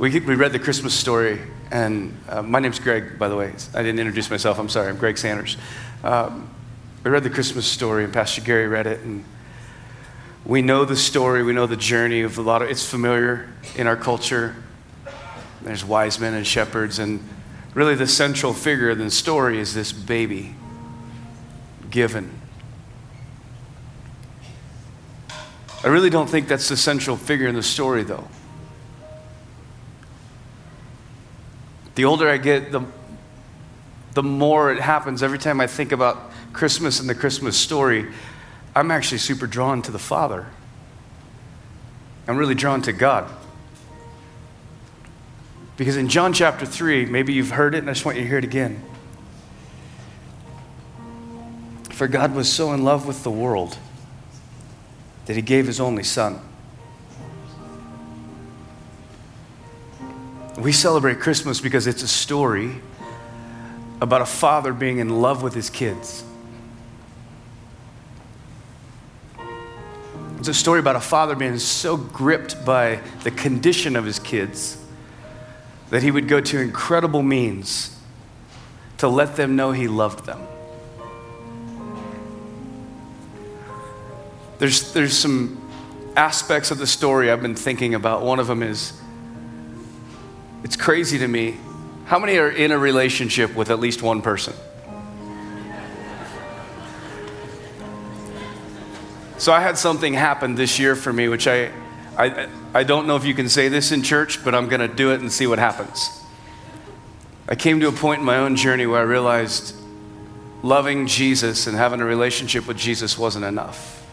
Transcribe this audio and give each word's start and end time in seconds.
We, 0.00 0.18
we 0.18 0.34
read 0.34 0.52
the 0.52 0.58
Christmas 0.58 0.94
story, 0.94 1.38
and 1.70 2.18
uh, 2.26 2.40
my 2.40 2.58
name's 2.58 2.78
Greg, 2.78 3.18
by 3.18 3.28
the 3.28 3.36
way. 3.36 3.52
I 3.74 3.82
didn't 3.82 3.98
introduce 3.98 4.30
myself. 4.30 4.58
I'm 4.58 4.70
sorry. 4.70 4.88
I'm 4.88 4.96
Greg 4.96 5.18
Sanders. 5.18 5.58
Um, 6.02 6.48
we 7.04 7.10
read 7.10 7.22
the 7.22 7.28
Christmas 7.28 7.66
story, 7.66 8.04
and 8.04 8.10
Pastor 8.10 8.40
Gary 8.40 8.66
read 8.66 8.86
it, 8.86 9.00
and 9.00 9.26
we 10.46 10.62
know 10.62 10.86
the 10.86 10.96
story. 10.96 11.42
We 11.42 11.52
know 11.52 11.66
the 11.66 11.76
journey 11.76 12.22
of 12.22 12.38
a 12.38 12.40
lot 12.40 12.62
of. 12.62 12.70
It's 12.70 12.88
familiar 12.88 13.52
in 13.76 13.86
our 13.86 13.94
culture. 13.94 14.56
There's 15.60 15.84
wise 15.84 16.18
men 16.18 16.32
and 16.32 16.46
shepherds, 16.46 16.98
and 16.98 17.22
really 17.74 17.94
the 17.94 18.08
central 18.08 18.54
figure 18.54 18.88
in 18.88 18.96
the 18.96 19.10
story 19.10 19.58
is 19.58 19.74
this 19.74 19.92
baby 19.92 20.54
given. 21.90 22.40
I 25.84 25.88
really 25.88 26.08
don't 26.08 26.30
think 26.30 26.48
that's 26.48 26.70
the 26.70 26.76
central 26.78 27.18
figure 27.18 27.48
in 27.48 27.54
the 27.54 27.62
story, 27.62 28.02
though. 28.02 28.28
The 31.94 32.04
older 32.04 32.28
I 32.28 32.36
get, 32.36 32.72
the, 32.72 32.82
the 34.14 34.22
more 34.22 34.72
it 34.72 34.80
happens. 34.80 35.22
Every 35.22 35.38
time 35.38 35.60
I 35.60 35.66
think 35.66 35.92
about 35.92 36.30
Christmas 36.52 37.00
and 37.00 37.08
the 37.08 37.14
Christmas 37.14 37.56
story, 37.56 38.06
I'm 38.74 38.90
actually 38.90 39.18
super 39.18 39.46
drawn 39.46 39.82
to 39.82 39.90
the 39.90 39.98
Father. 39.98 40.46
I'm 42.28 42.36
really 42.36 42.54
drawn 42.54 42.82
to 42.82 42.92
God. 42.92 43.30
Because 45.76 45.96
in 45.96 46.08
John 46.08 46.32
chapter 46.32 46.66
3, 46.66 47.06
maybe 47.06 47.32
you've 47.32 47.50
heard 47.50 47.74
it, 47.74 47.78
and 47.78 47.88
I 47.88 47.94
just 47.94 48.04
want 48.04 48.18
you 48.18 48.24
to 48.24 48.28
hear 48.28 48.38
it 48.38 48.44
again. 48.44 48.82
For 51.90 52.06
God 52.06 52.34
was 52.34 52.52
so 52.52 52.72
in 52.72 52.84
love 52.84 53.06
with 53.06 53.24
the 53.24 53.30
world 53.30 53.78
that 55.26 55.36
he 55.36 55.42
gave 55.42 55.66
his 55.66 55.80
only 55.80 56.02
Son. 56.02 56.40
We 60.60 60.72
celebrate 60.72 61.20
Christmas 61.20 61.58
because 61.58 61.86
it's 61.86 62.02
a 62.02 62.08
story 62.08 62.82
about 64.02 64.20
a 64.20 64.26
father 64.26 64.74
being 64.74 64.98
in 64.98 65.22
love 65.22 65.42
with 65.42 65.54
his 65.54 65.70
kids. 65.70 66.22
It's 70.38 70.48
a 70.48 70.54
story 70.54 70.78
about 70.78 70.96
a 70.96 71.00
father 71.00 71.34
being 71.34 71.58
so 71.58 71.96
gripped 71.96 72.64
by 72.66 73.00
the 73.24 73.30
condition 73.30 73.96
of 73.96 74.04
his 74.04 74.18
kids 74.18 74.76
that 75.88 76.02
he 76.02 76.10
would 76.10 76.28
go 76.28 76.42
to 76.42 76.60
incredible 76.60 77.22
means 77.22 77.98
to 78.98 79.08
let 79.08 79.36
them 79.36 79.56
know 79.56 79.72
he 79.72 79.88
loved 79.88 80.26
them. 80.26 80.46
There's, 84.58 84.92
there's 84.92 85.16
some 85.16 85.58
aspects 86.16 86.70
of 86.70 86.76
the 86.76 86.86
story 86.86 87.30
I've 87.30 87.40
been 87.40 87.56
thinking 87.56 87.94
about. 87.94 88.22
One 88.22 88.38
of 88.38 88.46
them 88.46 88.62
is 88.62 89.00
it's 90.62 90.76
crazy 90.76 91.18
to 91.18 91.28
me. 91.28 91.58
How 92.04 92.18
many 92.18 92.38
are 92.38 92.50
in 92.50 92.72
a 92.72 92.78
relationship 92.78 93.54
with 93.54 93.70
at 93.70 93.80
least 93.80 94.02
one 94.02 94.20
person? 94.20 94.54
So 99.38 99.52
I 99.52 99.60
had 99.60 99.78
something 99.78 100.12
happen 100.12 100.54
this 100.54 100.78
year 100.78 100.94
for 100.94 101.12
me, 101.12 101.28
which 101.28 101.46
I, 101.46 101.70
I, 102.18 102.48
I 102.74 102.84
don't 102.84 103.06
know 103.06 103.16
if 103.16 103.24
you 103.24 103.32
can 103.32 103.48
say 103.48 103.68
this 103.68 103.90
in 103.90 104.02
church, 104.02 104.44
but 104.44 104.54
I'm 104.54 104.68
going 104.68 104.80
to 104.80 104.88
do 104.88 105.12
it 105.12 105.20
and 105.20 105.32
see 105.32 105.46
what 105.46 105.58
happens. 105.58 106.20
I 107.48 107.54
came 107.54 107.80
to 107.80 107.88
a 107.88 107.92
point 107.92 108.20
in 108.20 108.26
my 108.26 108.36
own 108.36 108.54
journey 108.56 108.86
where 108.86 109.00
I 109.00 109.04
realized 109.04 109.74
loving 110.62 111.06
Jesus 111.06 111.66
and 111.66 111.76
having 111.76 112.00
a 112.00 112.04
relationship 112.04 112.66
with 112.66 112.76
Jesus 112.76 113.16
wasn't 113.16 113.46
enough. 113.46 114.06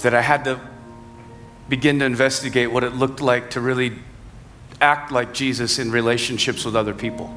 That 0.00 0.14
I 0.14 0.20
had 0.20 0.44
to 0.44 0.60
begin 1.72 2.00
to 2.00 2.04
investigate 2.04 2.70
what 2.70 2.84
it 2.84 2.92
looked 2.92 3.22
like 3.22 3.48
to 3.48 3.58
really 3.58 3.94
act 4.82 5.10
like 5.10 5.32
Jesus 5.32 5.78
in 5.78 5.90
relationships 5.90 6.66
with 6.66 6.76
other 6.76 6.92
people. 6.92 7.34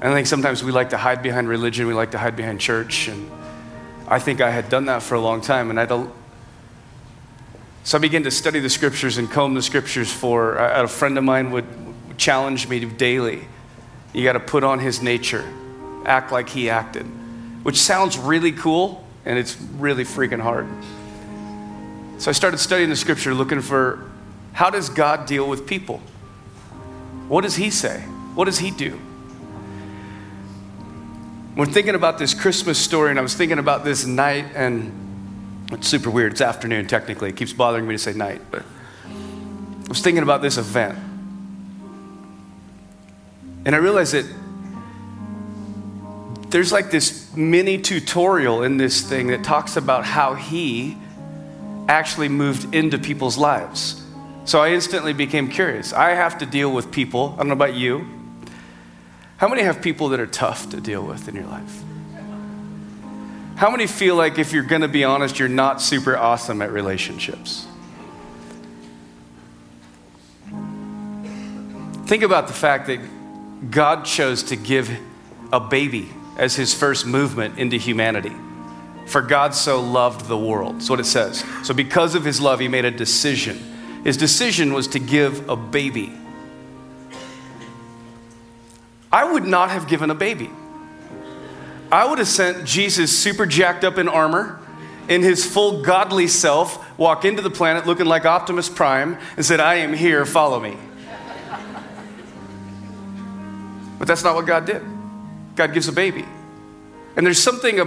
And 0.00 0.10
I 0.10 0.12
think 0.12 0.26
sometimes 0.26 0.64
we 0.64 0.72
like 0.72 0.90
to 0.90 0.96
hide 0.96 1.22
behind 1.22 1.48
religion, 1.48 1.86
we 1.86 1.94
like 1.94 2.10
to 2.10 2.18
hide 2.18 2.34
behind 2.34 2.58
church, 2.58 3.06
and 3.06 3.30
I 4.08 4.18
think 4.18 4.40
I 4.40 4.50
had 4.50 4.68
done 4.68 4.86
that 4.86 5.04
for 5.04 5.14
a 5.14 5.20
long 5.20 5.40
time, 5.40 5.70
and 5.70 5.78
I 5.78 5.86
don't. 5.86 6.12
So 7.84 7.96
I 7.96 8.00
began 8.00 8.24
to 8.24 8.30
study 8.32 8.58
the 8.58 8.70
scriptures 8.70 9.18
and 9.18 9.30
comb 9.30 9.54
the 9.54 9.62
scriptures 9.62 10.12
for. 10.12 10.56
A 10.56 10.88
friend 10.88 11.16
of 11.16 11.22
mine 11.22 11.52
would 11.52 11.66
challenge 12.16 12.66
me 12.66 12.84
daily. 12.84 13.46
You 14.12 14.24
got 14.24 14.32
to 14.32 14.40
put 14.40 14.64
on 14.64 14.80
his 14.80 15.00
nature, 15.00 15.44
act 16.04 16.32
like 16.32 16.48
he 16.48 16.70
acted, 16.70 17.06
which 17.62 17.76
sounds 17.76 18.18
really 18.18 18.50
cool, 18.50 19.06
and 19.24 19.38
it's 19.38 19.56
really 19.76 20.02
freaking 20.02 20.40
hard. 20.40 20.66
So 22.18 22.30
I 22.30 22.32
started 22.32 22.58
studying 22.58 22.90
the 22.90 22.96
scripture, 22.96 23.32
looking 23.32 23.60
for 23.60 24.10
how 24.52 24.70
does 24.70 24.88
God 24.88 25.26
deal 25.26 25.48
with 25.48 25.68
people? 25.68 25.98
What 27.28 27.42
does 27.42 27.54
he 27.54 27.70
say? 27.70 28.00
What 28.34 28.46
does 28.46 28.58
he 28.58 28.72
do? 28.72 28.98
We're 31.56 31.66
thinking 31.66 31.94
about 31.94 32.18
this 32.18 32.34
Christmas 32.34 32.78
story, 32.78 33.10
and 33.10 33.18
I 33.18 33.22
was 33.22 33.34
thinking 33.34 33.58
about 33.58 33.84
this 33.84 34.04
night, 34.04 34.46
and 34.54 35.66
it's 35.70 35.86
super 35.86 36.10
weird. 36.10 36.32
It's 36.32 36.40
afternoon, 36.40 36.88
technically. 36.88 37.28
It 37.30 37.36
keeps 37.36 37.52
bothering 37.52 37.86
me 37.86 37.94
to 37.94 37.98
say 37.98 38.12
night, 38.12 38.40
but 38.50 38.62
I 39.04 39.88
was 39.88 40.00
thinking 40.00 40.22
about 40.24 40.42
this 40.42 40.56
event. 40.56 40.98
And 43.64 43.74
I 43.74 43.78
realized 43.78 44.14
that 44.14 44.26
there's 46.50 46.72
like 46.72 46.90
this 46.90 47.34
mini 47.36 47.78
tutorial 47.78 48.62
in 48.62 48.76
this 48.76 49.02
thing 49.02 49.28
that 49.28 49.44
talks 49.44 49.76
about 49.76 50.04
how 50.04 50.34
he 50.34 50.96
actually 51.88 52.28
moved 52.28 52.74
into 52.74 52.98
people's 52.98 53.38
lives. 53.38 54.04
So 54.44 54.60
I 54.60 54.70
instantly 54.70 55.12
became 55.12 55.48
curious. 55.48 55.92
I 55.92 56.10
have 56.10 56.38
to 56.38 56.46
deal 56.46 56.72
with 56.72 56.90
people. 56.92 57.34
I 57.34 57.38
don't 57.38 57.48
know 57.48 57.54
about 57.54 57.74
you. 57.74 58.06
How 59.38 59.48
many 59.48 59.62
have 59.62 59.82
people 59.82 60.10
that 60.10 60.20
are 60.20 60.26
tough 60.26 60.70
to 60.70 60.80
deal 60.80 61.02
with 61.02 61.28
in 61.28 61.34
your 61.34 61.46
life? 61.46 61.82
How 63.56 63.70
many 63.70 63.86
feel 63.86 64.14
like, 64.14 64.38
if 64.38 64.52
you're 64.52 64.62
going 64.62 64.82
to 64.82 64.88
be 64.88 65.02
honest, 65.02 65.38
you're 65.38 65.48
not 65.48 65.82
super 65.82 66.16
awesome 66.16 66.62
at 66.62 66.70
relationships? 66.70 67.66
Think 72.06 72.22
about 72.22 72.46
the 72.46 72.54
fact 72.54 72.86
that 72.86 73.00
God 73.70 74.04
chose 74.04 74.44
to 74.44 74.56
give 74.56 74.90
a 75.52 75.60
baby 75.60 76.08
as 76.36 76.54
his 76.54 76.72
first 76.72 77.04
movement 77.04 77.58
into 77.58 77.76
humanity. 77.76 78.34
For 79.08 79.22
God 79.22 79.54
so 79.54 79.80
loved 79.80 80.26
the 80.26 80.38
world. 80.38 80.76
That's 80.76 80.90
what 80.90 81.00
it 81.00 81.06
says. 81.06 81.44
So, 81.62 81.74
because 81.74 82.14
of 82.14 82.24
his 82.24 82.40
love, 82.40 82.60
he 82.60 82.68
made 82.68 82.84
a 82.84 82.90
decision. 82.90 83.58
His 84.04 84.16
decision 84.16 84.72
was 84.72 84.86
to 84.88 84.98
give 84.98 85.48
a 85.48 85.56
baby 85.56 86.12
I 89.12 89.30
would 89.32 89.44
not 89.44 89.70
have 89.70 89.88
given 89.88 90.10
a 90.10 90.14
baby. 90.14 90.50
I 91.90 92.06
would 92.06 92.18
have 92.18 92.28
sent 92.28 92.66
Jesus 92.66 93.16
super 93.18 93.46
jacked 93.46 93.84
up 93.84 93.96
in 93.96 94.08
armor, 94.08 94.60
in 95.08 95.22
his 95.22 95.46
full 95.46 95.82
godly 95.82 96.28
self, 96.28 96.98
walk 96.98 97.24
into 97.24 97.40
the 97.40 97.50
planet 97.50 97.86
looking 97.86 98.06
like 98.06 98.26
Optimus 98.26 98.68
Prime 98.68 99.18
and 99.36 99.44
said, 99.44 99.60
I 99.60 99.76
am 99.76 99.94
here, 99.94 100.26
follow 100.26 100.60
me. 100.60 100.76
But 103.98 104.06
that's 104.06 104.22
not 104.22 104.34
what 104.34 104.46
God 104.46 104.66
did. 104.66 104.82
God 105.56 105.72
gives 105.72 105.88
a 105.88 105.92
baby. 105.92 106.26
And 107.16 107.26
there's 107.26 107.42
something, 107.42 107.80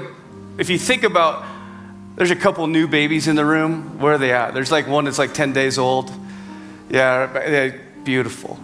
if 0.57 0.69
you 0.69 0.77
think 0.77 1.03
about, 1.03 1.43
there's 2.15 2.31
a 2.31 2.35
couple 2.35 2.67
new 2.67 2.87
babies 2.87 3.27
in 3.27 3.35
the 3.35 3.45
room. 3.45 3.99
Where 3.99 4.13
are 4.13 4.17
they 4.17 4.31
at? 4.31 4.53
There's 4.53 4.71
like 4.71 4.87
one 4.87 5.05
that's 5.05 5.19
like 5.19 5.33
10 5.33 5.53
days 5.53 5.77
old. 5.77 6.11
Yeah, 6.89 7.75
beautiful. 8.03 8.59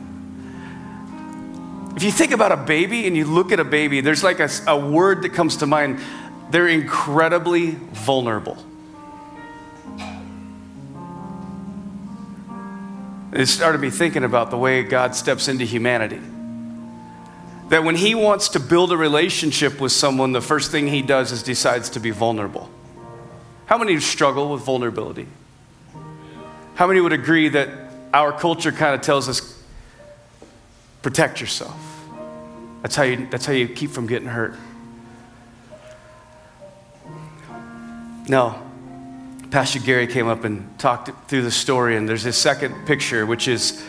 If 1.95 2.03
you 2.03 2.11
think 2.11 2.31
about 2.31 2.51
a 2.51 2.57
baby 2.57 3.07
and 3.07 3.17
you 3.17 3.25
look 3.25 3.51
at 3.51 3.59
a 3.59 3.63
baby, 3.63 4.01
there's 4.01 4.23
like 4.23 4.39
a, 4.39 4.49
a 4.67 4.77
word 4.77 5.23
that 5.23 5.29
comes 5.29 5.57
to 5.57 5.65
mind. 5.65 5.99
They're 6.51 6.67
incredibly 6.67 7.71
vulnerable. 7.71 8.57
It 13.33 13.47
started 13.47 13.81
me 13.81 13.89
thinking 13.89 14.23
about 14.23 14.51
the 14.51 14.57
way 14.57 14.83
God 14.83 15.15
steps 15.15 15.47
into 15.47 15.65
humanity. 15.65 16.21
That 17.69 17.83
when 17.83 17.95
He 17.95 18.15
wants 18.15 18.49
to 18.49 18.59
build 18.59 18.91
a 18.91 18.97
relationship 18.97 19.81
with 19.81 19.91
someone, 19.91 20.31
the 20.31 20.41
first 20.41 20.71
thing 20.71 20.87
He 20.87 21.01
does 21.01 21.31
is 21.31 21.43
decides 21.43 21.89
to 21.91 21.99
be 21.99 22.11
vulnerable. 22.11 22.69
How 23.65 23.77
many 23.77 23.99
struggle 23.99 24.53
with 24.53 24.61
vulnerability? 24.63 25.27
How 26.75 26.87
many 26.87 27.01
would 27.01 27.13
agree 27.13 27.49
that 27.49 27.69
our 28.13 28.31
culture 28.31 28.71
kind 28.71 28.95
of 28.95 29.01
tells 29.01 29.27
us 29.27 29.61
protect 31.01 31.41
yourself? 31.41 31.75
That's 32.81 32.95
how 32.95 33.03
you, 33.03 33.27
that's 33.29 33.45
how 33.45 33.53
you 33.53 33.67
keep 33.67 33.91
from 33.91 34.07
getting 34.07 34.27
hurt. 34.29 34.55
No. 38.29 38.61
Pastor 39.51 39.79
Gary 39.79 40.07
came 40.07 40.27
up 40.27 40.43
and 40.43 40.77
talked 40.77 41.09
through 41.29 41.41
the 41.41 41.51
story, 41.51 41.97
and 41.97 42.07
there's 42.07 42.23
this 42.23 42.37
second 42.37 42.85
picture, 42.85 43.25
which 43.25 43.47
is 43.47 43.83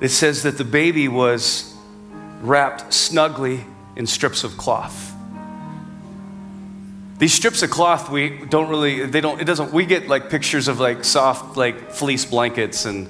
it 0.00 0.08
says 0.08 0.42
that 0.42 0.58
the 0.58 0.64
baby 0.64 1.08
was 1.08 1.73
wrapped 2.44 2.92
snugly 2.92 3.64
in 3.96 4.06
strips 4.06 4.44
of 4.44 4.56
cloth. 4.56 5.12
These 7.18 7.32
strips 7.32 7.62
of 7.62 7.70
cloth, 7.70 8.10
we 8.10 8.44
don't 8.46 8.68
really, 8.68 9.06
they 9.06 9.20
don't, 9.20 9.40
it 9.40 9.44
doesn't, 9.44 9.72
we 9.72 9.86
get 9.86 10.08
like 10.08 10.30
pictures 10.30 10.68
of 10.68 10.80
like 10.80 11.04
soft, 11.04 11.56
like 11.56 11.90
fleece 11.90 12.24
blankets 12.24 12.84
and 12.84 13.08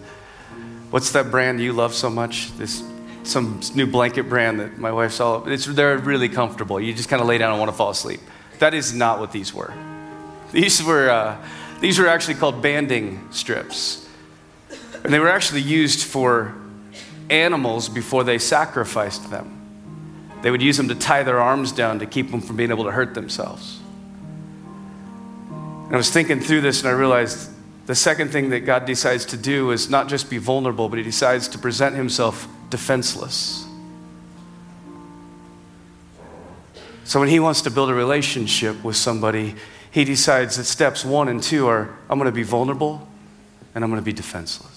what's 0.90 1.12
that 1.12 1.30
brand 1.30 1.60
you 1.60 1.72
love 1.72 1.94
so 1.94 2.10
much? 2.10 2.56
This, 2.56 2.84
some 3.24 3.60
new 3.74 3.86
blanket 3.86 4.28
brand 4.28 4.60
that 4.60 4.78
my 4.78 4.92
wife 4.92 5.12
saw. 5.12 5.42
It's, 5.44 5.64
they're 5.64 5.98
really 5.98 6.28
comfortable. 6.28 6.78
You 6.78 6.92
just 6.94 7.08
kind 7.08 7.22
of 7.22 7.26
lay 7.26 7.38
down 7.38 7.50
and 7.50 7.58
want 7.58 7.70
to 7.70 7.76
fall 7.76 7.90
asleep. 7.90 8.20
That 8.58 8.74
is 8.74 8.92
not 8.92 9.18
what 9.18 9.32
these 9.32 9.52
were. 9.52 9.72
These 10.52 10.82
were, 10.84 11.10
uh, 11.10 11.36
these 11.80 11.98
were 11.98 12.06
actually 12.06 12.34
called 12.34 12.62
banding 12.62 13.26
strips. 13.32 14.06
And 15.02 15.12
they 15.12 15.18
were 15.18 15.30
actually 15.30 15.62
used 15.62 16.04
for 16.04 16.54
animals 17.34 17.88
before 17.88 18.24
they 18.24 18.38
sacrificed 18.38 19.30
them. 19.30 19.60
They 20.42 20.50
would 20.50 20.62
use 20.62 20.76
them 20.76 20.88
to 20.88 20.94
tie 20.94 21.22
their 21.22 21.40
arms 21.40 21.72
down 21.72 21.98
to 22.00 22.06
keep 22.06 22.30
them 22.30 22.40
from 22.40 22.56
being 22.56 22.70
able 22.70 22.84
to 22.84 22.90
hurt 22.90 23.14
themselves. 23.14 23.80
And 25.86 25.94
I 25.94 25.96
was 25.96 26.10
thinking 26.10 26.40
through 26.40 26.60
this 26.60 26.80
and 26.80 26.88
I 26.88 26.92
realized 26.92 27.50
the 27.86 27.94
second 27.94 28.30
thing 28.30 28.50
that 28.50 28.60
God 28.60 28.86
decides 28.86 29.26
to 29.26 29.36
do 29.36 29.70
is 29.70 29.90
not 29.90 30.08
just 30.08 30.30
be 30.30 30.38
vulnerable, 30.38 30.88
but 30.88 30.98
He 30.98 31.04
decides 31.04 31.48
to 31.48 31.58
present 31.58 31.94
Himself 31.94 32.48
defenseless. 32.70 33.66
So 37.04 37.20
when 37.20 37.28
He 37.28 37.40
wants 37.40 37.62
to 37.62 37.70
build 37.70 37.90
a 37.90 37.94
relationship 37.94 38.82
with 38.82 38.96
somebody, 38.96 39.54
He 39.90 40.04
decides 40.04 40.56
that 40.56 40.64
steps 40.64 41.04
one 41.04 41.28
and 41.28 41.42
two 41.42 41.66
are 41.66 41.96
I'm 42.08 42.18
going 42.18 42.30
to 42.30 42.32
be 42.32 42.42
vulnerable 42.42 43.06
and 43.74 43.84
I'm 43.84 43.90
going 43.90 44.00
to 44.00 44.04
be 44.04 44.12
defenseless. 44.12 44.73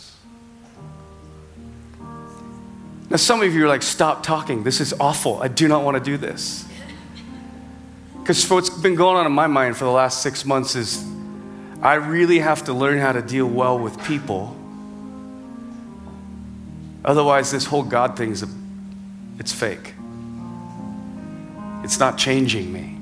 Now, 3.09 3.15
some 3.17 3.41
of 3.41 3.53
you 3.53 3.63
are 3.63 3.67
like, 3.67 3.83
stop 3.83 4.23
talking. 4.23 4.63
This 4.63 4.81
is 4.81 4.93
awful. 4.99 5.41
I 5.41 5.47
do 5.47 5.67
not 5.67 5.83
want 5.83 5.97
to 5.97 6.03
do 6.03 6.17
this. 6.17 6.65
Because 8.19 8.49
what's 8.49 8.69
been 8.69 8.95
going 8.95 9.15
on 9.15 9.25
in 9.25 9.31
my 9.31 9.47
mind 9.47 9.77
for 9.77 9.85
the 9.85 9.91
last 9.91 10.21
six 10.21 10.43
months 10.43 10.75
is 10.75 11.05
I 11.81 11.93
really 11.93 12.39
have 12.39 12.65
to 12.65 12.73
learn 12.73 12.97
how 12.97 13.13
to 13.13 13.21
deal 13.21 13.47
well 13.47 13.79
with 13.79 14.03
people. 14.03 14.53
Otherwise, 17.05 17.51
this 17.51 17.65
whole 17.65 17.83
God 17.83 18.17
thing 18.17 18.31
is 18.31 18.43
a, 18.43 18.49
it's 19.39 19.53
fake. 19.53 19.93
It's 21.85 21.99
not 21.99 22.17
changing 22.17 22.73
me. 22.73 22.97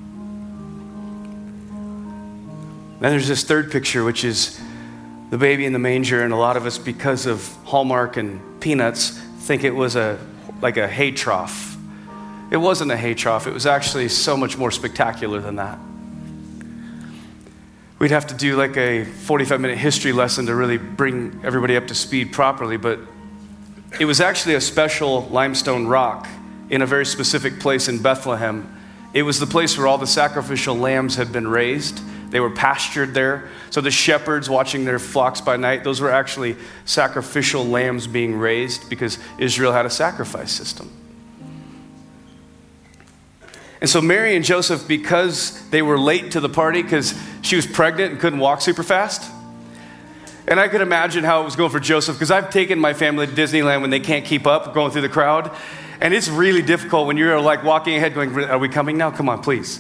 Then 2.99 3.11
there's 3.11 3.27
this 3.27 3.43
third 3.43 3.71
picture, 3.71 4.03
which 4.03 4.23
is 4.23 4.61
the 5.31 5.39
baby 5.39 5.65
in 5.65 5.73
the 5.73 5.79
manger, 5.79 6.21
and 6.21 6.31
a 6.31 6.37
lot 6.37 6.55
of 6.55 6.67
us, 6.67 6.77
because 6.77 7.25
of 7.25 7.47
Hallmark 7.63 8.17
and 8.17 8.61
peanuts, 8.61 9.19
think 9.45 9.63
it 9.63 9.75
was 9.75 9.95
a 9.95 10.17
like 10.61 10.77
a 10.77 10.87
hay 10.87 11.11
trough. 11.11 11.77
It 12.49 12.57
wasn't 12.57 12.91
a 12.91 12.97
hay 12.97 13.13
trough, 13.13 13.45
it 13.45 13.53
was 13.53 13.67
actually 13.67 14.09
so 14.09 14.35
much 14.35 14.57
more 14.57 14.71
spectacular 14.71 15.39
than 15.39 15.57
that. 15.57 15.77
We'd 17.99 18.11
have 18.11 18.27
to 18.27 18.33
do 18.33 18.55
like 18.55 18.75
a 18.75 19.05
45 19.05 19.61
minute 19.61 19.77
history 19.77 20.11
lesson 20.11 20.47
to 20.47 20.55
really 20.55 20.77
bring 20.77 21.41
everybody 21.43 21.77
up 21.77 21.87
to 21.87 21.95
speed 21.95 22.33
properly, 22.33 22.77
but 22.77 22.99
it 23.99 24.05
was 24.05 24.19
actually 24.19 24.55
a 24.55 24.61
special 24.61 25.27
limestone 25.27 25.85
rock 25.85 26.27
in 26.71 26.81
a 26.81 26.85
very 26.87 27.05
specific 27.05 27.59
place 27.59 27.87
in 27.87 28.01
Bethlehem. 28.01 28.67
It 29.13 29.23
was 29.23 29.39
the 29.39 29.45
place 29.45 29.77
where 29.77 29.87
all 29.87 29.99
the 29.99 30.07
sacrificial 30.07 30.75
lambs 30.75 31.15
had 31.15 31.31
been 31.31 31.47
raised. 31.47 32.01
They 32.29 32.39
were 32.39 32.49
pastured 32.49 33.13
there. 33.13 33.49
So 33.69 33.81
the 33.81 33.91
shepherds 33.91 34.49
watching 34.49 34.85
their 34.85 34.99
flocks 34.99 35.41
by 35.41 35.57
night, 35.57 35.83
those 35.83 36.01
were 36.01 36.11
actually 36.11 36.55
sacrificial 36.85 37.65
lambs 37.65 38.07
being 38.07 38.35
raised 38.35 38.89
because 38.89 39.19
Israel 39.37 39.71
had 39.71 39.85
a 39.85 39.89
sacrifice 39.89 40.51
system. 40.51 40.91
And 43.81 43.89
so 43.89 44.01
Mary 44.01 44.35
and 44.35 44.43
Joseph, 44.43 44.87
because 44.87 45.69
they 45.69 45.81
were 45.81 45.99
late 45.99 46.31
to 46.31 46.39
the 46.39 46.49
party, 46.49 46.81
because 46.81 47.13
she 47.41 47.55
was 47.55 47.67
pregnant 47.67 48.13
and 48.13 48.21
couldn't 48.21 48.39
walk 48.39 48.61
super 48.61 48.83
fast, 48.83 49.31
and 50.47 50.59
I 50.59 50.67
could 50.67 50.81
imagine 50.81 51.23
how 51.23 51.41
it 51.41 51.45
was 51.45 51.55
going 51.55 51.71
for 51.71 51.79
Joseph, 51.79 52.15
because 52.15 52.31
I've 52.31 52.49
taken 52.49 52.79
my 52.79 52.93
family 52.93 53.27
to 53.27 53.33
Disneyland 53.33 53.81
when 53.81 53.89
they 53.89 53.99
can't 53.99 54.25
keep 54.25 54.45
up 54.45 54.73
going 54.73 54.91
through 54.91 55.01
the 55.01 55.09
crowd. 55.09 55.51
And 56.01 56.13
it's 56.13 56.27
really 56.27 56.61
difficult 56.61 57.07
when 57.07 57.17
you're 57.17 57.39
like 57.39 57.63
walking 57.63 57.95
ahead 57.95 58.13
going, 58.13 58.37
Are 58.45 58.59
we 58.59 58.69
coming 58.69 58.97
now? 58.97 59.11
Come 59.11 59.29
on, 59.29 59.41
please. 59.41 59.79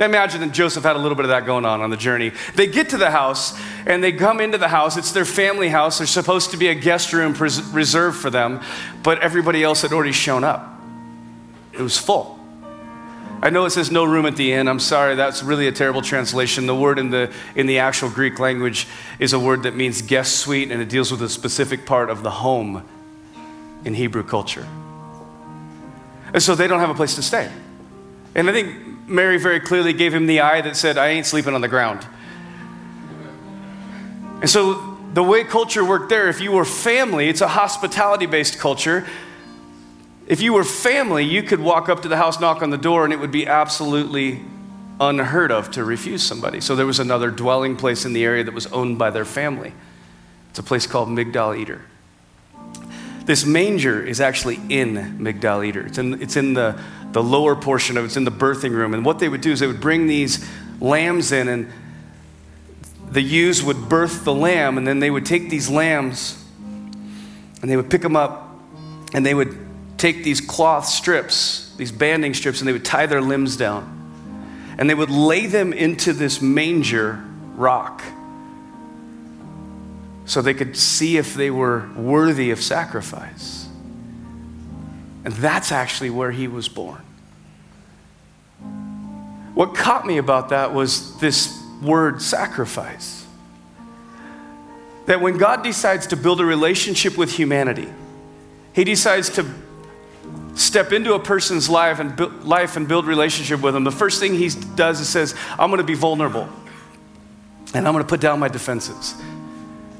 I 0.00 0.06
imagine 0.06 0.40
that 0.40 0.52
Joseph 0.52 0.82
had 0.82 0.96
a 0.96 0.98
little 0.98 1.14
bit 1.14 1.26
of 1.26 1.28
that 1.28 1.44
going 1.44 1.66
on 1.66 1.82
on 1.82 1.90
the 1.90 1.96
journey. 1.96 2.32
They 2.54 2.66
get 2.66 2.88
to 2.90 2.96
the 2.96 3.10
house 3.10 3.58
and 3.86 4.02
they 4.02 4.12
come 4.12 4.40
into 4.40 4.56
the 4.56 4.68
house. 4.68 4.96
It's 4.96 5.12
their 5.12 5.26
family 5.26 5.68
house. 5.68 5.98
There's 5.98 6.10
supposed 6.10 6.52
to 6.52 6.56
be 6.56 6.68
a 6.68 6.74
guest 6.74 7.12
room 7.12 7.34
pres- 7.34 7.62
reserved 7.70 8.18
for 8.18 8.30
them, 8.30 8.62
but 9.02 9.20
everybody 9.20 9.62
else 9.62 9.82
had 9.82 9.92
already 9.92 10.12
shown 10.12 10.42
up. 10.42 10.80
It 11.72 11.82
was 11.82 11.98
full. 11.98 12.38
I 13.42 13.50
know 13.50 13.64
it 13.64 13.70
says 13.70 13.90
no 13.90 14.04
room 14.04 14.26
at 14.26 14.36
the 14.36 14.52
inn. 14.52 14.68
I'm 14.68 14.80
sorry, 14.80 15.14
that's 15.14 15.42
really 15.42 15.66
a 15.66 15.72
terrible 15.72 16.02
translation. 16.02 16.66
The 16.66 16.74
word 16.74 16.98
in 16.98 17.10
the, 17.10 17.32
in 17.54 17.66
the 17.66 17.78
actual 17.78 18.10
Greek 18.10 18.38
language 18.38 18.86
is 19.18 19.32
a 19.32 19.38
word 19.38 19.62
that 19.62 19.74
means 19.74 20.02
guest 20.02 20.36
suite, 20.36 20.70
and 20.70 20.82
it 20.82 20.90
deals 20.90 21.10
with 21.10 21.22
a 21.22 21.28
specific 21.28 21.86
part 21.86 22.10
of 22.10 22.22
the 22.22 22.30
home 22.30 22.86
in 23.84 23.94
Hebrew 23.94 24.22
culture. 24.22 24.66
And 26.34 26.42
so 26.42 26.54
they 26.54 26.66
don't 26.66 26.80
have 26.80 26.90
a 26.90 26.94
place 26.94 27.14
to 27.14 27.22
stay. 27.22 27.50
And 28.34 28.48
I 28.48 28.52
think 28.52 28.99
Mary 29.10 29.38
very 29.38 29.60
clearly 29.60 29.92
gave 29.92 30.14
him 30.14 30.26
the 30.26 30.40
eye 30.40 30.60
that 30.60 30.76
said, 30.76 30.96
I 30.96 31.08
ain't 31.08 31.26
sleeping 31.26 31.54
on 31.54 31.60
the 31.60 31.68
ground. 31.68 32.06
And 34.40 34.48
so 34.48 34.96
the 35.12 35.22
way 35.22 35.44
culture 35.44 35.84
worked 35.84 36.08
there, 36.08 36.28
if 36.28 36.40
you 36.40 36.52
were 36.52 36.64
family, 36.64 37.28
it's 37.28 37.40
a 37.40 37.48
hospitality 37.48 38.26
based 38.26 38.58
culture. 38.58 39.04
If 40.26 40.40
you 40.40 40.52
were 40.52 40.64
family, 40.64 41.24
you 41.24 41.42
could 41.42 41.58
walk 41.58 41.88
up 41.88 42.02
to 42.02 42.08
the 42.08 42.16
house, 42.16 42.38
knock 42.38 42.62
on 42.62 42.70
the 42.70 42.78
door, 42.78 43.04
and 43.04 43.12
it 43.12 43.18
would 43.18 43.32
be 43.32 43.46
absolutely 43.46 44.40
unheard 45.00 45.50
of 45.50 45.72
to 45.72 45.82
refuse 45.84 46.22
somebody. 46.22 46.60
So 46.60 46.76
there 46.76 46.86
was 46.86 47.00
another 47.00 47.30
dwelling 47.30 47.74
place 47.76 48.04
in 48.04 48.12
the 48.12 48.24
area 48.24 48.44
that 48.44 48.54
was 48.54 48.68
owned 48.68 48.98
by 48.98 49.10
their 49.10 49.24
family. 49.24 49.72
It's 50.50 50.58
a 50.58 50.62
place 50.62 50.86
called 50.86 51.08
Migdal 51.08 51.60
Eder. 51.60 51.82
This 53.30 53.46
manger 53.46 54.04
is 54.04 54.20
actually 54.20 54.58
in 54.68 55.20
Migdal 55.20 55.64
Eder. 55.64 55.86
It's 55.86 55.98
in, 55.98 56.20
it's 56.20 56.34
in 56.34 56.54
the, 56.54 56.76
the 57.12 57.22
lower 57.22 57.54
portion 57.54 57.96
of 57.96 58.04
it's 58.04 58.16
in 58.16 58.24
the 58.24 58.32
birthing 58.32 58.72
room. 58.72 58.92
And 58.92 59.04
what 59.04 59.20
they 59.20 59.28
would 59.28 59.40
do 59.40 59.52
is 59.52 59.60
they 59.60 59.68
would 59.68 59.80
bring 59.80 60.08
these 60.08 60.44
lambs 60.80 61.30
in, 61.30 61.46
and 61.46 61.70
the 63.12 63.22
ewes 63.22 63.62
would 63.62 63.88
birth 63.88 64.24
the 64.24 64.34
lamb, 64.34 64.78
and 64.78 64.84
then 64.84 64.98
they 64.98 65.12
would 65.12 65.24
take 65.24 65.48
these 65.48 65.70
lambs 65.70 66.44
and 67.62 67.70
they 67.70 67.76
would 67.76 67.88
pick 67.88 68.02
them 68.02 68.16
up 68.16 68.52
and 69.14 69.24
they 69.24 69.34
would 69.34 69.56
take 69.96 70.24
these 70.24 70.40
cloth 70.40 70.86
strips, 70.86 71.72
these 71.76 71.92
banding 71.92 72.34
strips, 72.34 72.58
and 72.58 72.66
they 72.66 72.72
would 72.72 72.84
tie 72.84 73.06
their 73.06 73.22
limbs 73.22 73.56
down. 73.56 74.74
And 74.76 74.90
they 74.90 74.94
would 74.96 75.08
lay 75.08 75.46
them 75.46 75.72
into 75.72 76.12
this 76.12 76.42
manger 76.42 77.22
rock 77.54 78.02
so 80.30 80.40
they 80.40 80.54
could 80.54 80.76
see 80.76 81.16
if 81.16 81.34
they 81.34 81.50
were 81.50 81.90
worthy 81.96 82.52
of 82.52 82.62
sacrifice. 82.62 83.66
And 85.24 85.34
that's 85.34 85.72
actually 85.72 86.10
where 86.10 86.30
he 86.30 86.46
was 86.46 86.68
born. 86.68 87.02
What 89.54 89.74
caught 89.74 90.06
me 90.06 90.18
about 90.18 90.50
that 90.50 90.72
was 90.72 91.18
this 91.18 91.60
word 91.82 92.22
sacrifice. 92.22 93.26
That 95.06 95.20
when 95.20 95.36
God 95.36 95.64
decides 95.64 96.06
to 96.06 96.16
build 96.16 96.40
a 96.40 96.44
relationship 96.44 97.18
with 97.18 97.32
humanity, 97.32 97.88
he 98.72 98.84
decides 98.84 99.30
to 99.30 99.52
step 100.54 100.92
into 100.92 101.14
a 101.14 101.18
person's 101.18 101.68
life 101.68 101.98
and, 101.98 102.14
bu- 102.14 102.30
life 102.44 102.76
and 102.76 102.86
build 102.86 103.06
relationship 103.06 103.62
with 103.62 103.74
them, 103.74 103.82
the 103.82 103.90
first 103.90 104.20
thing 104.20 104.36
he 104.36 104.48
does 104.76 105.00
is 105.00 105.08
says, 105.08 105.34
I'm 105.58 105.70
going 105.70 105.78
to 105.78 105.84
be 105.84 105.94
vulnerable 105.94 106.48
and 107.74 107.88
I'm 107.88 107.92
going 107.92 108.04
to 108.04 108.08
put 108.08 108.20
down 108.20 108.38
my 108.38 108.46
defenses. 108.46 109.20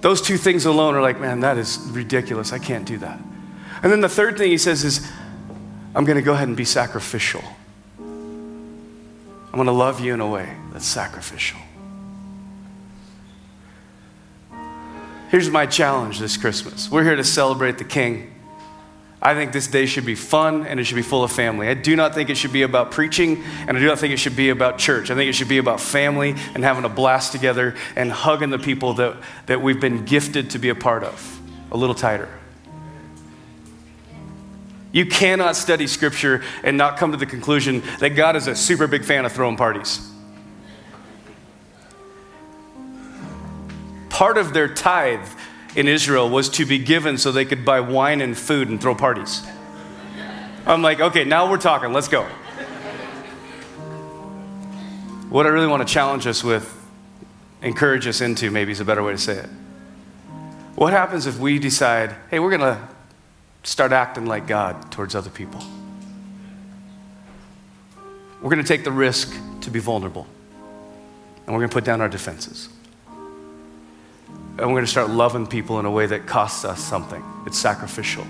Those 0.01 0.23
two 0.23 0.37
things 0.37 0.65
alone 0.65 0.95
are 0.95 1.03
like, 1.03 1.21
man, 1.21 1.41
that 1.41 1.59
is 1.59 1.79
ridiculous. 1.91 2.53
I 2.53 2.59
can't 2.59 2.87
do 2.87 2.99
that. 2.99 3.21
And 3.83 3.93
then 3.93 4.01
the 4.01 4.09
third 4.09 4.39
thing 4.39 4.51
he 4.51 4.59
says 4.59 4.85
is, 4.85 5.07
I'm 5.95 6.05
going 6.05 6.17
to 6.17 6.23
go 6.23 6.33
ahead 6.33 6.49
and 6.49 6.57
be 6.57 6.65
sacrificial. 6.65 7.43
I'm 7.99 9.55
going 9.55 9.67
to 9.67 9.73
love 9.73 10.01
you 10.01 10.15
in 10.15 10.21
a 10.21 10.29
way 10.29 10.57
that's 10.73 10.87
sacrificial. 10.87 11.59
Here's 15.31 15.51
my 15.51 15.67
challenge 15.67 16.19
this 16.19 16.37
Christmas. 16.37 16.91
We're 16.91 17.05
here 17.05 17.17
to 17.17 17.25
celebrate 17.25 17.79
the 17.79 17.85
King. 17.85 18.33
I 19.23 19.35
think 19.35 19.53
this 19.53 19.67
day 19.67 19.85
should 19.85 20.07
be 20.07 20.15
fun 20.15 20.67
and 20.67 20.81
it 20.81 20.85
should 20.85 20.97
be 20.97 21.03
full 21.03 21.23
of 21.23 21.31
family. 21.31 21.69
I 21.69 21.75
do 21.75 21.95
not 21.95 22.15
think 22.15 22.31
it 22.31 22.37
should 22.37 22.55
be 22.55 22.63
about 22.63 22.91
preaching 22.91 23.43
and 23.67 23.77
I 23.77 23.81
do 23.81 23.87
not 23.87 23.99
think 23.99 24.15
it 24.15 24.17
should 24.17 24.37
be 24.37 24.49
about 24.49 24.79
church. 24.79 25.11
I 25.11 25.15
think 25.15 25.29
it 25.29 25.35
should 25.35 25.49
be 25.49 25.59
about 25.59 25.79
family 25.79 26.35
and 26.55 26.65
having 26.65 26.85
a 26.85 26.89
blast 26.89 27.33
together 27.33 27.77
and 27.97 28.11
hugging 28.11 28.49
the 28.49 28.59
people 28.59 28.95
that, 28.95 29.17
that 29.45 29.61
we've 29.61 29.81
been 29.81 30.07
gifted 30.07 30.51
to 30.51 30.59
be 30.59 30.71
a 30.71 30.75
part 30.75 31.05
of 31.05 31.41
a 31.71 31.77
little 31.77 31.95
tighter. 31.95 32.31
You 34.93 35.05
cannot 35.05 35.55
study 35.55 35.87
scripture 35.87 36.43
and 36.65 36.79
not 36.79 36.97
come 36.97 37.13
to 37.13 37.19
the 37.19 37.27
conclusion 37.27 37.83
that 38.01 38.11
God 38.11 38.37
is 38.37 38.47
a 38.47 38.57
super 38.57 38.87
big 38.87 39.05
fan 39.05 39.27
of 39.27 39.33
throwing 39.33 39.57
parties. 39.57 40.01
Part 44.09 44.39
of 44.39 44.53
their 44.53 44.67
tithe 44.67 45.29
in 45.77 45.89
Israel 45.89 46.29
was 46.29 46.49
to 46.51 46.65
be 46.65 46.79
given 46.79 47.19
so 47.19 47.33
they 47.33 47.45
could 47.45 47.65
buy 47.65 47.81
wine 47.81 48.21
and 48.21 48.37
food 48.37 48.69
and 48.69 48.81
throw 48.81 48.95
parties. 48.95 49.43
I'm 50.67 50.83
like, 50.83 51.01
okay, 51.01 51.25
now 51.25 51.51
we're 51.51 51.59
talking, 51.59 51.93
let's 51.93 52.09
go. 52.09 52.25
What 55.31 55.47
I 55.47 55.51
really 55.51 55.69
want 55.69 55.87
to 55.87 55.93
challenge 55.93 56.27
us 56.27 56.43
with, 56.43 56.77
encourage 57.63 58.07
us 58.07 58.21
into, 58.21 58.51
maybe 58.51 58.73
is 58.73 58.81
a 58.81 58.85
better 58.85 59.03
way 59.03 59.13
to 59.13 59.19
say 59.19 59.37
it. 59.37 59.49
What 60.75 60.93
happens 60.93 61.27
if 61.27 61.39
we 61.39 61.59
decide, 61.59 62.15
hey, 62.31 62.41
we're 62.41 62.57
going 62.57 62.61
to 62.75 62.89
start 63.63 63.93
acting 63.93 64.27
like 64.27 64.47
God 64.47 64.91
towards 64.91 65.15
other 65.15 65.31
people? 65.31 65.61
We're 68.41 68.51
going 68.51 68.63
to 68.63 68.69
take 68.69 68.85
the 68.85 68.93
risk 68.93 69.37
to 69.61 69.71
be 69.71 69.79
vulnerable. 69.79 70.27
And 71.47 71.55
we're 71.55 71.61
going 71.61 71.71
to 71.71 71.75
put 71.75 71.85
down 71.85 72.01
our 72.01 72.09
defenses. 72.09 72.69
And 74.61 74.69
we're 74.69 74.75
going 74.75 74.85
to 74.85 74.91
start 74.91 75.09
loving 75.09 75.47
people 75.47 75.81
in 75.81 75.87
a 75.87 75.91
way 75.91 76.05
that 76.05 76.27
costs 76.27 76.67
us 76.67 76.79
something. 76.85 77.25
It's 77.47 77.59
sacrificial. 77.59 78.27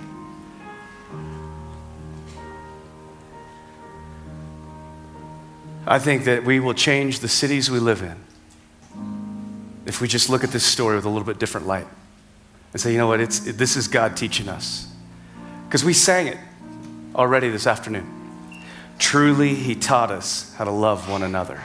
I 5.87 5.99
think 5.99 6.25
that 6.25 6.45
we 6.45 6.61
will 6.61 6.75
change 6.75 7.19
the 7.19 7.27
cities 7.27 7.69
we 7.69 7.81
live 7.81 8.03
in 8.03 8.17
if 9.87 10.01
we 10.01 10.07
just 10.07 10.31
look 10.31 10.45
at 10.45 10.51
this 10.51 10.65
story 10.65 10.95
with 10.95 11.05
a 11.05 11.09
little 11.09 11.27
bit 11.27 11.41
different 11.41 11.67
light 11.67 11.87
and 12.73 12.81
say, 12.81 12.93
you 12.93 12.99
know 12.99 13.09
what, 13.09 13.19
it's, 13.19 13.45
it, 13.45 13.59
this 13.59 13.77
is 13.77 13.89
God 13.89 14.17
teaching 14.17 14.49
us. 14.49 14.87
Because 15.67 15.85
we 15.85 15.93
sang 15.93 16.29
it 16.29 16.39
already 17.17 17.49
this 17.51 17.67
afternoon. 17.67 18.09
Truly, 19.01 19.55
He 19.55 19.75
taught 19.75 20.13
us 20.13 20.55
how 20.55 20.65
to 20.65 20.71
love 20.71 21.11
one 21.11 21.25
another. 21.25 21.61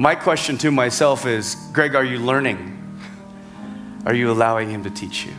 My 0.00 0.14
question 0.14 0.56
to 0.56 0.70
myself 0.70 1.26
is 1.26 1.56
Greg, 1.74 1.94
are 1.94 2.02
you 2.02 2.20
learning? 2.20 2.98
Are 4.06 4.14
you 4.14 4.30
allowing 4.30 4.70
Him 4.70 4.82
to 4.84 4.90
teach 4.90 5.26
you? 5.26 5.32